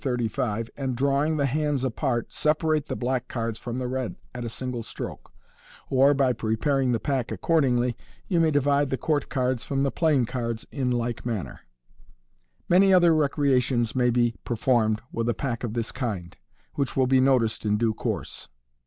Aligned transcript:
35), 0.03 0.67
and, 0.75 0.95
drawing 0.97 1.37
the 1.37 1.45
hands 1.45 1.83
apart, 1.83 2.33
separate 2.33 2.87
the 2.87 2.95
black 2.95 3.27
cards 3.27 3.59
from 3.59 3.77
the 3.77 3.87
red 3.87 4.15
at 4.33 4.43
a 4.43 4.49
single 4.49 4.81
stroke, 4.81 5.31
or, 5.91 6.15
by 6.15 6.33
preparing 6.33 6.91
the 6.91 6.99
pack 6.99 7.31
accordingly, 7.31 7.95
you 8.27 8.39
may 8.39 8.49
divide 8.49 8.89
the 8.89 8.97
court 8.97 9.29
cards 9.29 9.63
from 9.63 9.83
the 9.83 9.91
plain 9.91 10.25
cards 10.25 10.65
in 10.71 10.89
like 10.89 11.23
manner. 11.23 11.59
Many 12.67 12.91
other 12.91 13.13
recreations 13.13 13.95
may 13.95 14.09
be 14.09 14.33
performed 14.43 15.03
with 15.11 15.29
a 15.29 15.35
pack 15.35 15.63
of 15.63 15.75
this 15.75 15.91
kind, 15.91 16.35
which 16.73 16.97
will 16.97 17.05
be 17.05 17.19
noticed 17.19 17.63
in 17.63 17.77
due 17.77 17.93
course. 17.93 18.47